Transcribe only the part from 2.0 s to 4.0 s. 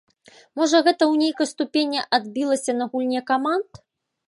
адбілася на гульне каманд.